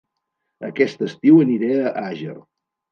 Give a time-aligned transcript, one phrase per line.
[0.69, 2.39] Aquest estiu aniré a Àger